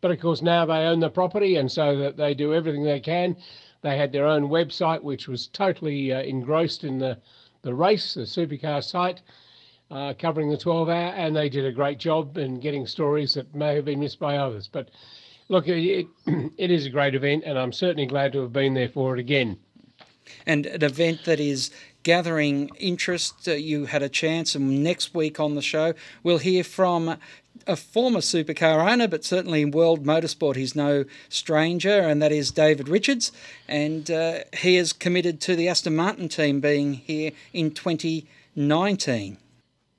But 0.00 0.12
of 0.12 0.20
course, 0.20 0.42
now 0.42 0.64
they 0.64 0.86
own 0.86 1.00
the 1.00 1.10
property, 1.10 1.56
and 1.56 1.70
so 1.70 1.96
that 1.96 2.16
they 2.16 2.34
do 2.34 2.54
everything 2.54 2.84
they 2.84 3.00
can. 3.00 3.36
They 3.82 3.96
had 3.96 4.12
their 4.12 4.26
own 4.26 4.44
website, 4.44 5.02
which 5.02 5.26
was 5.26 5.48
totally 5.48 6.12
uh, 6.12 6.22
engrossed 6.22 6.84
in 6.84 6.98
the, 6.98 7.18
the 7.62 7.74
race, 7.74 8.14
the 8.14 8.22
supercar 8.22 8.82
site. 8.84 9.22
Uh, 9.90 10.14
covering 10.14 10.48
the 10.48 10.56
12 10.56 10.88
hour, 10.88 11.12
and 11.14 11.34
they 11.34 11.48
did 11.48 11.64
a 11.64 11.72
great 11.72 11.98
job 11.98 12.38
in 12.38 12.60
getting 12.60 12.86
stories 12.86 13.34
that 13.34 13.52
may 13.56 13.74
have 13.74 13.84
been 13.84 13.98
missed 13.98 14.20
by 14.20 14.36
others. 14.36 14.68
But 14.70 14.88
look, 15.50 15.68
it, 15.68 16.06
it 16.56 16.70
is 16.70 16.86
a 16.86 16.90
great 16.90 17.14
event, 17.14 17.42
and 17.44 17.58
I'm 17.58 17.72
certainly 17.72 18.06
glad 18.06 18.32
to 18.32 18.40
have 18.40 18.52
been 18.52 18.72
there 18.72 18.88
for 18.88 19.14
it 19.14 19.20
again. 19.20 19.58
And 20.46 20.64
an 20.64 20.82
event 20.82 21.24
that 21.24 21.40
is 21.40 21.70
gathering 22.02 22.70
interest. 22.78 23.48
Uh, 23.48 23.52
you 23.52 23.86
had 23.86 24.02
a 24.02 24.08
chance, 24.08 24.54
and 24.54 24.82
next 24.82 25.12
week 25.12 25.38
on 25.38 25.56
the 25.56 25.62
show, 25.62 25.92
we'll 26.22 26.38
hear 26.38 26.64
from 26.64 27.16
a 27.66 27.76
former 27.76 28.20
supercar 28.20 28.90
owner, 28.90 29.08
but 29.08 29.24
certainly 29.24 29.60
in 29.60 29.70
world 29.72 30.06
motorsport, 30.06 30.56
he's 30.56 30.74
no 30.74 31.04
stranger, 31.28 32.00
and 32.00 32.22
that 32.22 32.32
is 32.32 32.50
David 32.52 32.88
Richards. 32.88 33.32
And 33.68 34.10
uh, 34.10 34.44
he 34.56 34.76
is 34.76 34.92
committed 34.92 35.40
to 35.42 35.56
the 35.56 35.68
Aston 35.68 35.96
Martin 35.96 36.28
team 36.28 36.60
being 36.60 36.94
here 36.94 37.32
in 37.52 37.72
2019. 37.72 39.36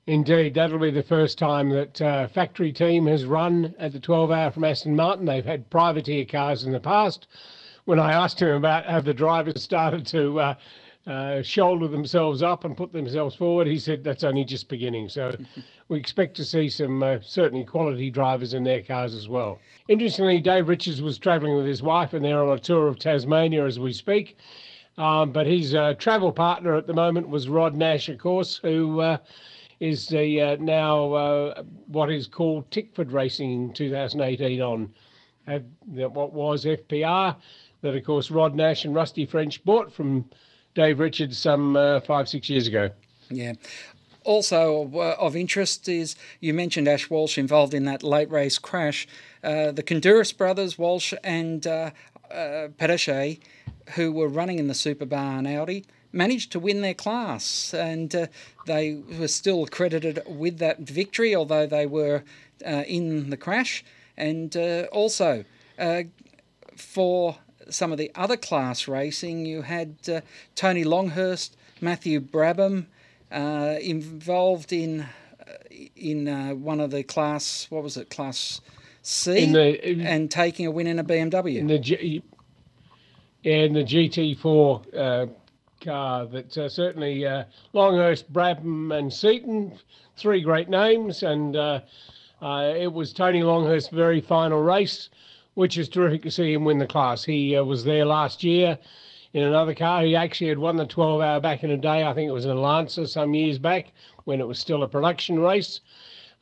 Indeed, 0.06 0.54
that'll 0.54 0.80
be 0.80 0.90
the 0.90 1.04
first 1.04 1.38
time 1.38 1.68
that 1.70 2.02
uh, 2.02 2.26
factory 2.26 2.72
team 2.72 3.06
has 3.06 3.24
run 3.24 3.72
at 3.78 3.92
the 3.92 4.00
12 4.00 4.32
hour 4.32 4.50
from 4.50 4.64
Aston 4.64 4.96
Martin. 4.96 5.26
They've 5.26 5.44
had 5.44 5.70
privateer 5.70 6.24
cars 6.24 6.64
in 6.64 6.72
the 6.72 6.80
past. 6.80 7.28
When 7.84 8.00
I 8.00 8.12
asked 8.12 8.42
him 8.42 8.48
about 8.48 8.84
have 8.86 9.04
the 9.04 9.14
drivers 9.14 9.62
started 9.62 10.04
to 10.06 10.40
uh, 10.40 10.54
uh, 11.06 11.42
shoulder 11.42 11.86
themselves 11.86 12.42
up 12.42 12.64
and 12.64 12.76
put 12.76 12.92
themselves 12.92 13.36
forward, 13.36 13.68
he 13.68 13.78
said 13.78 14.02
that's 14.02 14.24
only 14.24 14.44
just 14.44 14.68
beginning. 14.68 15.08
So 15.08 15.36
we 15.88 15.98
expect 15.98 16.36
to 16.38 16.44
see 16.44 16.68
some 16.68 17.00
uh, 17.00 17.18
certainly 17.22 17.64
quality 17.64 18.10
drivers 18.10 18.54
in 18.54 18.64
their 18.64 18.82
cars 18.82 19.14
as 19.14 19.28
well. 19.28 19.60
Interestingly, 19.86 20.40
Dave 20.40 20.68
Richards 20.68 21.00
was 21.00 21.16
travelling 21.16 21.54
with 21.56 21.66
his 21.66 21.80
wife 21.80 22.12
and 22.12 22.24
they're 22.24 22.42
on 22.42 22.56
a 22.56 22.60
tour 22.60 22.88
of 22.88 22.98
Tasmania 22.98 23.64
as 23.66 23.78
we 23.78 23.92
speak. 23.92 24.36
Um, 24.98 25.30
but 25.30 25.46
his 25.46 25.76
uh, 25.76 25.94
travel 25.94 26.32
partner 26.32 26.74
at 26.74 26.88
the 26.88 26.92
moment 26.92 27.28
was 27.28 27.48
Rod 27.48 27.76
Nash, 27.76 28.08
of 28.08 28.18
course, 28.18 28.56
who 28.56 29.00
uh, 29.00 29.18
is 29.82 30.06
the 30.06 30.40
uh, 30.40 30.56
now 30.60 31.12
uh, 31.12 31.62
what 31.88 32.10
is 32.10 32.28
called 32.28 32.70
Tickford 32.70 33.10
Racing 33.10 33.50
in 33.50 33.72
2018 33.72 34.62
on 34.62 34.94
have, 35.48 35.64
what 35.86 36.32
was 36.32 36.64
FPR 36.64 37.34
that 37.80 37.96
of 37.96 38.04
course 38.04 38.30
Rod 38.30 38.54
Nash 38.54 38.84
and 38.84 38.94
Rusty 38.94 39.26
French 39.26 39.62
bought 39.64 39.92
from 39.92 40.24
Dave 40.76 41.00
Richards 41.00 41.36
some 41.36 41.74
uh, 41.76 41.98
five 42.00 42.28
six 42.28 42.48
years 42.48 42.68
ago. 42.68 42.90
Yeah. 43.28 43.54
Also 44.22 44.88
uh, 44.94 45.16
of 45.18 45.34
interest 45.34 45.88
is 45.88 46.14
you 46.38 46.54
mentioned 46.54 46.86
Ash 46.86 47.10
Walsh 47.10 47.36
involved 47.36 47.74
in 47.74 47.84
that 47.86 48.04
late 48.04 48.30
race 48.30 48.60
crash. 48.60 49.08
Uh, 49.42 49.72
the 49.72 49.82
Kountouris 49.82 50.36
brothers, 50.36 50.78
Walsh 50.78 51.12
and 51.24 51.66
uh, 51.66 51.90
uh, 52.30 52.68
who 53.96 54.12
were 54.12 54.28
running 54.28 54.60
in 54.60 54.68
the 54.68 54.74
Super 54.74 55.06
Barn 55.06 55.44
Audi, 55.44 55.84
managed 56.12 56.52
to 56.52 56.58
win 56.60 56.82
their 56.82 56.94
class, 56.94 57.72
and 57.74 58.14
uh, 58.14 58.26
they 58.66 59.02
were 59.18 59.28
still 59.28 59.66
credited 59.66 60.20
with 60.26 60.58
that 60.58 60.80
victory, 60.80 61.34
although 61.34 61.66
they 61.66 61.86
were 61.86 62.22
uh, 62.66 62.84
in 62.86 63.30
the 63.30 63.36
crash. 63.36 63.84
And 64.16 64.56
uh, 64.56 64.84
also, 64.92 65.44
uh, 65.78 66.02
for 66.76 67.36
some 67.70 67.92
of 67.92 67.98
the 67.98 68.10
other 68.14 68.36
class 68.36 68.86
racing, 68.88 69.46
you 69.46 69.62
had 69.62 69.96
uh, 70.08 70.20
Tony 70.54 70.84
Longhurst, 70.84 71.56
Matthew 71.80 72.20
Brabham 72.20 72.86
uh, 73.30 73.76
involved 73.80 74.72
in 74.72 75.06
in 75.96 76.26
one 76.62 76.80
of 76.80 76.90
the 76.90 77.02
class. 77.02 77.66
What 77.70 77.82
was 77.82 77.96
it? 77.96 78.10
Class 78.10 78.60
C, 79.02 79.38
In 79.44 79.52
the- 79.52 79.90
in- 79.90 80.00
and 80.02 80.30
taking 80.30 80.66
a 80.66 80.70
win 80.70 80.86
in 80.86 80.98
a 80.98 81.04
BMW. 81.04 81.56
in 81.58 81.66
the 81.66 81.78
G- 81.78 82.22
in 83.42 83.72
the 83.72 83.82
GT4 83.82 84.94
uh, 84.94 85.26
car 85.82 86.26
that 86.26 86.56
uh, 86.56 86.68
certainly 86.68 87.26
uh, 87.26 87.44
Longhurst, 87.72 88.32
Brabham, 88.32 88.96
and 88.96 89.12
Seton, 89.12 89.78
three 90.16 90.40
great 90.40 90.68
names, 90.68 91.22
and 91.22 91.56
uh, 91.56 91.80
uh, 92.40 92.72
it 92.76 92.92
was 92.92 93.12
Tony 93.12 93.42
Longhurst's 93.42 93.90
very 93.90 94.20
final 94.20 94.62
race, 94.62 95.10
which 95.54 95.78
is 95.78 95.88
terrific 95.88 96.22
to 96.22 96.30
see 96.30 96.52
him 96.52 96.64
win 96.64 96.78
the 96.78 96.86
class. 96.86 97.24
He 97.24 97.56
uh, 97.56 97.64
was 97.64 97.84
there 97.84 98.04
last 98.04 98.42
year 98.42 98.78
in 99.32 99.44
another 99.44 99.74
car. 99.74 100.02
He 100.02 100.16
actually 100.16 100.48
had 100.48 100.58
won 100.58 100.76
the 100.76 100.86
12 100.86 101.20
hour 101.20 101.40
back 101.40 101.64
in 101.64 101.70
the 101.70 101.76
day. 101.76 102.04
I 102.04 102.12
think 102.14 102.28
it 102.28 102.32
was 102.32 102.46
in 102.46 102.60
Lancer 102.60 103.06
some 103.06 103.34
years 103.34 103.58
back 103.58 103.92
when 104.24 104.40
it 104.40 104.46
was 104.46 104.58
still 104.58 104.82
a 104.82 104.88
production 104.88 105.38
race. 105.38 105.80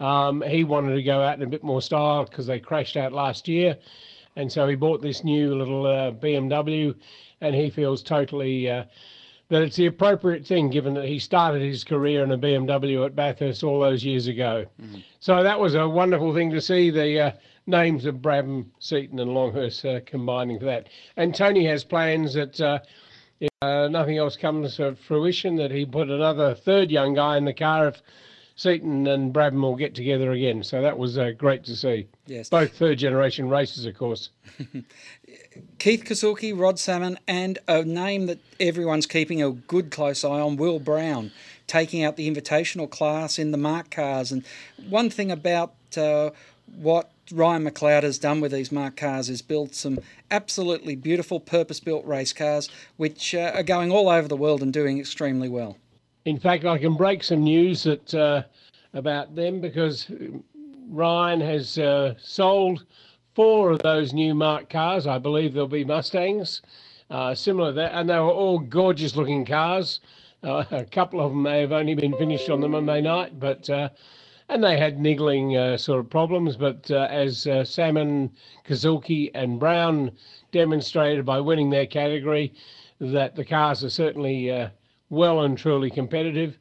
Um, 0.01 0.43
he 0.43 0.65
wanted 0.65 0.95
to 0.95 1.03
go 1.03 1.23
out 1.23 1.37
in 1.37 1.43
a 1.43 1.47
bit 1.47 1.63
more 1.63 1.83
style 1.83 2.25
because 2.25 2.47
they 2.47 2.59
crashed 2.59 2.97
out 2.97 3.13
last 3.13 3.47
year. 3.49 3.77
And 4.37 4.51
so 4.51 4.67
he 4.67 4.75
bought 4.75 5.03
this 5.03 5.25
new 5.25 5.55
little 5.55 5.87
uh, 5.87 6.13
BMW, 6.13 6.95
and 7.41 7.55
he 7.55 7.69
feels 7.69 8.03
totally 8.03 8.71
uh, 8.71 8.85
that 9.51 9.63
it's 9.63 9.77
the 9.77 9.87
appropriate 9.87 10.47
thing 10.47 10.71
given 10.71 10.95
that 10.95 11.05
he 11.05 11.19
started 11.19 11.61
his 11.61 11.85
career 11.85 12.25
in 12.25 12.31
a 12.33 12.39
BMW 12.39 13.05
at 13.05 13.15
Bathurst 13.15 13.63
all 13.63 13.81
those 13.81 14.05
years 14.05 14.27
ago. 14.29 14.65
So 15.19 15.43
that 15.43 15.61
was 15.61 15.75
a 15.75 15.89
wonderful 15.89 16.33
thing 16.33 16.51
to 16.51 16.61
see 16.61 16.91
the 16.91 17.21
uh, 17.21 17.33
names 17.67 18.07
of 18.07 18.17
Brabham, 18.17 18.67
Seton, 18.79 19.19
and 19.19 19.35
Longhurst 19.35 19.85
uh, 19.85 20.01
combining 20.07 20.59
for 20.59 20.65
that. 20.65 20.89
And 21.17 21.35
Tony 21.35 21.67
has 21.67 21.85
plans 21.85 22.35
that. 22.35 22.61
Uh, 22.61 22.79
if 23.41 23.49
uh, 23.63 23.89
nothing 23.89 24.19
else 24.19 24.37
comes 24.37 24.77
to 24.77 24.95
fruition, 24.95 25.57
that 25.57 25.71
he 25.71 25.87
put 25.87 26.11
another 26.11 26.55
third 26.55 26.91
young 26.91 27.15
guy 27.15 27.39
in 27.39 27.47
the 27.47 27.55
car 27.55 27.89
if 27.89 28.03
Seton 28.61 29.07
and 29.07 29.33
Brabham 29.33 29.63
will 29.63 29.75
get 29.75 29.95
together 29.95 30.33
again. 30.33 30.63
So 30.63 30.83
that 30.83 30.99
was 30.99 31.17
uh, 31.17 31.31
great 31.31 31.65
to 31.65 31.75
see. 31.75 32.07
Yes. 32.27 32.51
Both 32.51 32.75
third 32.75 32.99
generation 32.99 33.49
races, 33.49 33.87
of 33.87 33.97
course. 33.97 34.29
Keith 35.79 36.05
Kassulke, 36.05 36.53
Rod 36.55 36.79
Salmon, 36.79 37.19
and 37.27 37.59
a 37.67 37.83
name 37.85 38.27
that 38.27 38.39
everyone's 38.61 39.07
keeping 39.07 39.43
a 39.43 39.51
good 39.51 39.91
close 39.91 40.25
eye 40.25 40.41
on, 40.41 40.59
Will 40.59 40.79
Brown, 40.79 41.33
taking 41.67 42.05
out 42.05 42.17
the 42.17 42.31
invitational 42.31 42.91
class 42.91 43.39
in 43.39 43.51
the 43.51 43.57
MARC 43.57 43.91
cars. 43.91 44.31
And 44.31 44.45
one 44.91 45.09
thing 45.09 45.31
about 45.31 45.73
uh, 45.97 46.29
what 46.67 47.11
Ryan 47.33 47.65
McLeod 47.65 48.03
has 48.03 48.19
done 48.19 48.43
with 48.43 48.53
these 48.53 48.71
MARC 48.71 48.95
cars 48.95 49.31
is 49.31 49.41
build 49.41 49.75
some 49.75 50.01
absolutely 50.31 50.97
beautiful 50.97 51.41
purpose-built 51.41 52.05
race 52.05 52.35
cars, 52.35 52.69
which 52.99 53.35
uh, 53.35 53.53
are 53.55 53.63
going 53.63 53.91
all 53.91 54.11
over 54.11 54.29
the 54.29 54.37
world 54.37 54.61
and 54.61 54.71
doing 54.71 54.99
extremely 54.99 55.49
well. 55.49 55.79
In 56.27 56.39
fact, 56.39 56.67
I 56.67 56.77
can 56.77 56.97
break 56.97 57.25
some 57.25 57.45
news 57.45 57.85
that 57.85 58.15
uh, 58.15 58.43
about 58.93 59.35
them 59.35 59.61
because 59.61 60.11
Ryan 60.89 61.41
has 61.41 61.79
uh, 61.79 62.15
sold 62.19 62.85
four 63.35 63.71
of 63.71 63.79
those 63.79 64.13
new 64.13 64.35
MARC 64.35 64.69
cars. 64.69 65.07
I 65.07 65.19
believe 65.19 65.55
they'll 65.55 65.67
be 65.67 65.85
Mustangs, 65.85 66.61
uh, 67.09 67.35
similar 67.35 67.73
that, 67.73 67.93
and 67.95 68.11
they 68.11 68.19
were 68.19 68.31
all 68.31 68.59
gorgeous-looking 68.59 69.47
cars. 69.47 70.01
Uh, 70.43 70.65
a 70.71 70.85
couple 70.85 71.21
of 71.21 71.31
them 71.31 71.43
may 71.43 71.61
have 71.61 71.73
only 71.73 71.95
been 71.95 72.17
finished 72.19 72.51
on 72.51 72.61
the 72.61 72.69
Monday 72.69 73.01
night, 73.01 73.41
but 73.41 73.71
uh, 73.71 73.89
and 74.51 74.63
they 74.63 74.77
had 74.77 74.99
niggling 74.99 75.57
uh, 75.57 75.77
sort 75.79 76.01
of 76.01 76.11
problems. 76.11 76.57
But 76.57 76.91
uh, 76.91 77.07
as 77.11 77.47
uh, 77.47 77.65
Salmon, 77.65 78.31
Kassulke, 78.67 79.31
and 79.33 79.59
Brown 79.59 80.11
demonstrated 80.53 81.25
by 81.25 81.41
winning 81.41 81.71
their 81.71 81.87
category, 81.87 82.53
that 83.01 83.37
the 83.37 83.45
cars 83.45 83.85
are 83.85 83.91
certainly 83.91 84.51
uh, 84.51 84.69
well 85.11 85.43
and 85.43 85.59
truly 85.59 85.91
competitive. 85.91 86.59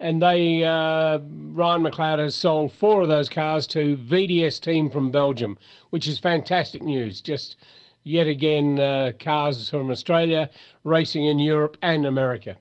And 0.00 0.20
they, 0.20 0.64
uh, 0.64 1.18
Ryan 1.52 1.82
McLeod 1.82 2.18
has 2.18 2.34
sold 2.34 2.72
four 2.72 3.02
of 3.02 3.08
those 3.08 3.28
cars 3.28 3.66
to 3.68 3.96
VDS 3.96 4.60
team 4.60 4.90
from 4.90 5.10
Belgium, 5.10 5.58
which 5.90 6.08
is 6.08 6.18
fantastic 6.18 6.82
news. 6.82 7.20
Just 7.20 7.56
yet 8.02 8.26
again, 8.26 8.80
uh, 8.80 9.12
cars 9.20 9.68
from 9.68 9.90
Australia 9.90 10.50
racing 10.82 11.26
in 11.26 11.38
Europe 11.38 11.76
and 11.82 12.06
America. 12.06 12.56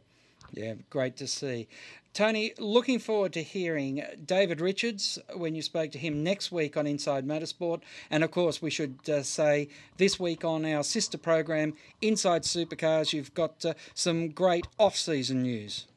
Yeah, 0.54 0.74
great 0.90 1.16
to 1.18 1.28
see. 1.28 1.68
Tony, 2.14 2.52
looking 2.60 3.00
forward 3.00 3.32
to 3.32 3.42
hearing 3.42 4.04
David 4.26 4.60
Richards 4.60 5.18
when 5.34 5.56
you 5.56 5.62
spoke 5.62 5.92
to 5.92 5.98
him 5.98 6.24
next 6.24 6.52
week 6.52 6.76
on 6.76 6.86
Inside 6.86 7.26
Motorsport. 7.26 7.82
And 8.10 8.22
of 8.22 8.32
course, 8.32 8.62
we 8.62 8.70
should 8.70 8.98
uh, 9.10 9.24
say 9.24 9.70
this 9.96 10.20
week 10.20 10.44
on 10.44 10.66
our 10.66 10.84
sister 10.84 11.18
program, 11.18 11.74
Inside 12.02 12.44
Supercars, 12.44 13.14
you've 13.14 13.34
got 13.34 13.64
uh, 13.64 13.76
some 13.94 14.30
great 14.30 14.68
off 14.78 14.98
season 14.98 15.44
news. 15.44 15.88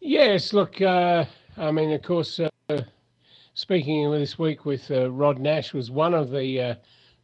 Yes, 0.00 0.54
look, 0.54 0.80
uh, 0.80 1.26
I 1.58 1.70
mean, 1.70 1.92
of 1.92 2.02
course, 2.02 2.40
uh, 2.40 2.80
speaking 3.52 4.10
this 4.12 4.38
week 4.38 4.64
with 4.64 4.90
uh, 4.90 5.10
Rod 5.10 5.38
Nash 5.38 5.74
was 5.74 5.90
one 5.90 6.14
of 6.14 6.30
the 6.30 6.60
uh, 6.60 6.74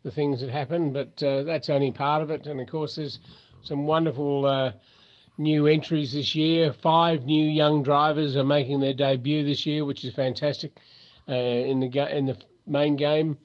the 0.03 0.11
things 0.11 0.41
that 0.41 0.51
happened, 0.51 0.95
but 0.95 1.17
that's 1.19 1.69
only 1.69 1.91
part 1.91 2.23
of 2.23 2.31
it. 2.31 2.47
And 2.47 2.59
of 2.59 2.69
course, 2.69 2.97
there's 2.97 3.19
some 3.63 3.87
wonderful 3.87 4.73
new 5.41 5.67
entries 5.67 6.13
this 6.13 6.35
year. 6.35 6.73
Five 6.73 7.25
new 7.25 7.45
young 7.45 7.83
drivers 7.83 8.37
are 8.37 8.45
making 8.45 8.81
their 8.81 8.95
debut 8.95 9.45
this 9.45 9.67
year, 9.67 9.85
which 9.85 10.05
is 10.05 10.15
fantastic 10.15 10.79
uh, 11.29 11.33
in 11.33 11.81
the 11.81 12.17
in 12.17 12.27
the 12.27 12.37
main 12.67 12.97
game. 12.97 13.39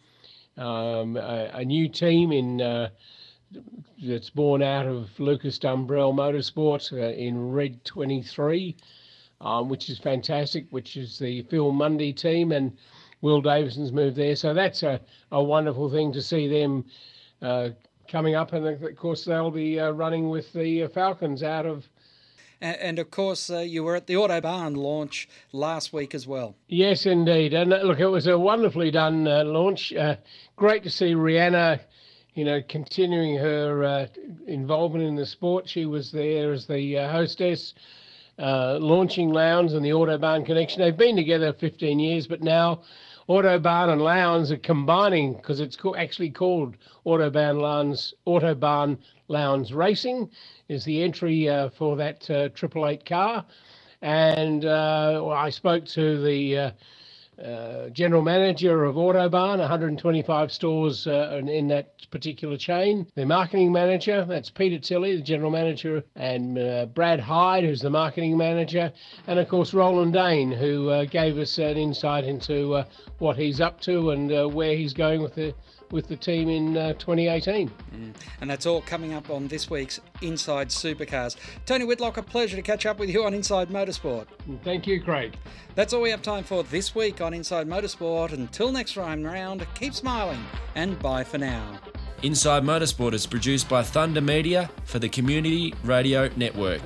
Um, 0.57 1.17
a, 1.17 1.49
a 1.53 1.65
new 1.65 1.89
team 1.89 2.31
in. 2.31 2.61
Uh, 2.61 2.89
that's 4.03 4.31
born 4.31 4.61
out 4.61 4.85
of 4.85 5.07
Lucas 5.17 5.57
Dumbrell 5.59 6.13
Motorsport 6.13 6.91
uh, 6.91 7.13
in 7.15 7.51
Red 7.51 7.85
23 7.85 8.75
um, 9.41 9.69
which 9.69 9.89
is 9.89 9.99
fantastic, 9.99 10.65
which 10.69 10.97
is 10.97 11.19
the 11.19 11.43
Phil 11.43 11.71
Munday 11.71 12.11
team, 12.11 12.51
and 12.51 12.77
Will 13.21 13.41
Davison's 13.41 13.91
moved 13.91 14.15
there. 14.15 14.35
So 14.35 14.53
that's 14.53 14.83
a, 14.83 14.99
a 15.31 15.43
wonderful 15.43 15.89
thing 15.89 16.11
to 16.13 16.21
see 16.21 16.47
them 16.47 16.85
uh, 17.41 17.69
coming 18.07 18.35
up. 18.35 18.53
And 18.53 18.65
of 18.65 18.95
course, 18.95 19.25
they'll 19.25 19.51
be 19.51 19.79
uh, 19.79 19.91
running 19.91 20.29
with 20.29 20.51
the 20.53 20.83
uh, 20.83 20.89
Falcons 20.89 21.43
out 21.43 21.65
of. 21.65 21.87
And, 22.61 22.77
and 22.77 22.99
of 22.99 23.11
course, 23.11 23.49
uh, 23.49 23.59
you 23.59 23.83
were 23.83 23.95
at 23.95 24.07
the 24.07 24.15
Autobarn 24.15 24.75
launch 24.75 25.27
last 25.51 25.93
week 25.93 26.15
as 26.15 26.25
well. 26.25 26.55
Yes, 26.67 27.05
indeed. 27.05 27.53
And 27.53 27.73
uh, 27.73 27.81
look, 27.83 27.99
it 27.99 28.07
was 28.07 28.27
a 28.27 28.37
wonderfully 28.37 28.91
done 28.91 29.27
uh, 29.27 29.43
launch. 29.43 29.93
Uh, 29.93 30.15
great 30.55 30.83
to 30.83 30.89
see 30.89 31.13
Riana, 31.13 31.79
you 32.33 32.45
know, 32.45 32.61
continuing 32.67 33.37
her 33.37 33.83
uh, 33.83 34.07
involvement 34.47 35.03
in 35.03 35.15
the 35.15 35.25
sport. 35.25 35.67
She 35.69 35.85
was 35.85 36.11
there 36.11 36.53
as 36.53 36.65
the 36.65 36.97
uh, 36.97 37.11
hostess. 37.11 37.73
Uh, 38.37 38.77
launching 38.81 39.29
Lowndes 39.29 39.73
and 39.73 39.85
the 39.85 39.91
Autobarn 39.91 40.45
connection. 40.45 40.81
They've 40.81 40.97
been 40.97 41.15
together 41.15 41.53
15 41.53 41.99
years, 41.99 42.27
but 42.27 42.41
now 42.41 42.81
Autobarn 43.29 43.89
and 43.89 44.01
Lowndes 44.01 44.51
are 44.51 44.57
combining 44.57 45.35
because 45.35 45.59
it's 45.61 45.75
co- 45.75 45.95
actually 45.95 46.31
called 46.31 46.75
Autobarn 47.05 47.61
Lowndes 47.61 48.13
Autobarn 48.27 48.97
Lowndes 49.29 49.73
Racing 49.73 50.29
is 50.67 50.83
the 50.83 51.01
entry 51.01 51.49
uh, 51.49 51.69
for 51.69 51.95
that 51.95 52.29
uh, 52.29 52.49
Triple 52.49 52.87
Eight 52.87 53.05
car. 53.05 53.45
And 54.01 54.65
uh, 54.65 55.21
well, 55.23 55.31
I 55.31 55.49
spoke 55.49 55.85
to 55.85 56.21
the 56.21 56.73
uh, 57.43 57.89
general 57.89 58.21
manager 58.21 58.85
of 58.85 58.95
Autobarn, 58.95 59.59
125 59.59 60.51
stores 60.51 61.07
uh, 61.07 61.41
in, 61.45 61.67
that 61.67 62.09
particular 62.11 62.57
chain. 62.57 63.07
The 63.15 63.25
marketing 63.25 63.71
manager, 63.71 64.25
that's 64.25 64.49
Peter 64.49 64.79
Tilley, 64.79 65.15
the 65.17 65.21
general 65.21 65.51
manager, 65.51 66.03
and 66.15 66.57
uh, 66.57 66.85
Brad 66.85 67.19
Hyde, 67.19 67.63
who's 67.63 67.81
the 67.81 67.89
marketing 67.89 68.37
manager, 68.37 68.91
and 69.27 69.39
of 69.39 69.49
course 69.49 69.73
Roland 69.73 70.13
Dane, 70.13 70.51
who 70.51 70.89
uh, 70.89 71.05
gave 71.05 71.37
us 71.37 71.57
an 71.57 71.77
insight 71.77 72.23
into 72.23 72.75
uh, 72.75 72.85
what 73.17 73.37
he's 73.37 73.59
up 73.59 73.81
to 73.81 74.11
and 74.11 74.53
where 74.53 74.75
he's 74.75 74.93
going 74.93 75.21
with 75.21 75.35
the 75.35 75.53
with 75.91 76.07
the 76.07 76.15
team 76.15 76.49
in 76.49 76.77
uh, 76.77 76.93
2018. 76.93 77.71
And 78.41 78.49
that's 78.49 78.65
all 78.65 78.81
coming 78.81 79.13
up 79.13 79.29
on 79.29 79.47
this 79.47 79.69
week's 79.69 79.99
Inside 80.21 80.69
Supercars. 80.69 81.35
Tony 81.65 81.85
Whitlock, 81.85 82.17
a 82.17 82.23
pleasure 82.23 82.55
to 82.55 82.61
catch 82.61 82.85
up 82.85 82.99
with 82.99 83.09
you 83.09 83.23
on 83.25 83.33
Inside 83.33 83.69
Motorsport. 83.69 84.27
Thank 84.63 84.87
you, 84.87 85.01
Craig. 85.01 85.35
That's 85.75 85.93
all 85.93 86.01
we 86.01 86.09
have 86.09 86.21
time 86.21 86.43
for 86.43 86.63
this 86.63 86.95
week 86.95 87.21
on 87.21 87.33
Inside 87.33 87.67
Motorsport. 87.67 88.33
Until 88.33 88.71
next 88.71 88.93
time 88.93 89.23
round, 89.23 89.65
keep 89.75 89.93
smiling 89.93 90.43
and 90.75 90.97
bye 90.99 91.23
for 91.23 91.37
now. 91.37 91.79
Inside 92.23 92.63
Motorsport 92.63 93.13
is 93.13 93.25
produced 93.25 93.69
by 93.69 93.83
Thunder 93.83 94.21
Media 94.21 94.69
for 94.85 94.99
the 94.99 95.09
Community 95.09 95.73
Radio 95.83 96.29
Network. 96.35 96.81